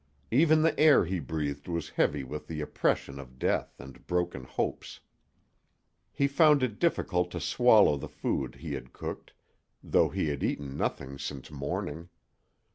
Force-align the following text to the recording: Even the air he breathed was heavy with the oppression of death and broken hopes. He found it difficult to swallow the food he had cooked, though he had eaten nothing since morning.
Even 0.31 0.63
the 0.63 0.79
air 0.79 1.05
he 1.05 1.19
breathed 1.19 1.67
was 1.67 1.89
heavy 1.89 2.23
with 2.23 2.47
the 2.47 2.59
oppression 2.59 3.19
of 3.19 3.37
death 3.37 3.79
and 3.79 4.07
broken 4.07 4.45
hopes. 4.45 4.99
He 6.11 6.27
found 6.27 6.63
it 6.63 6.79
difficult 6.79 7.29
to 7.29 7.39
swallow 7.39 7.97
the 7.97 8.09
food 8.09 8.55
he 8.55 8.73
had 8.73 8.93
cooked, 8.93 9.33
though 9.83 10.09
he 10.09 10.29
had 10.29 10.41
eaten 10.41 10.75
nothing 10.75 11.19
since 11.19 11.51
morning. 11.51 12.09